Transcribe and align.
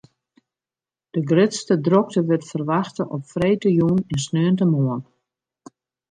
De 1.13 1.21
grutste 1.29 1.75
drokte 1.85 2.19
wurdt 2.27 2.49
ferwachte 2.51 3.03
op 3.15 3.21
freedtejûn 3.33 3.99
en 4.11 4.19
sneontemoarn. 4.25 5.01